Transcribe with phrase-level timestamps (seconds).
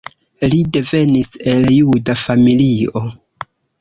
[0.53, 3.05] Li devenis el juda familio.